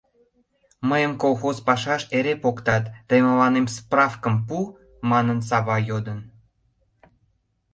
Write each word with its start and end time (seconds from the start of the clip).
—Мыйым 0.89 1.13
колхоз 1.21 1.57
пашаш 1.67 2.03
эре 2.17 2.33
поктат... 2.43 2.83
тый 3.07 3.19
мыланем 3.27 3.65
справкым 3.75 4.35
пу,— 4.47 4.57
манын, 5.09 5.39
Сава 5.49 5.77
йодын. 5.89 6.19